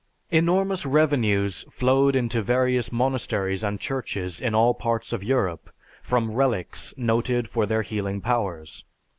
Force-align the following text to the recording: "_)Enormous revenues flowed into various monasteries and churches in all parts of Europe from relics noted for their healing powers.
"_)Enormous 0.35 0.83
revenues 0.83 1.63
flowed 1.69 2.15
into 2.15 2.41
various 2.41 2.91
monasteries 2.91 3.63
and 3.63 3.79
churches 3.79 4.41
in 4.41 4.55
all 4.55 4.73
parts 4.73 5.13
of 5.13 5.23
Europe 5.23 5.69
from 6.01 6.31
relics 6.33 6.91
noted 6.97 7.47
for 7.47 7.67
their 7.67 7.83
healing 7.83 8.19
powers. 8.19 8.83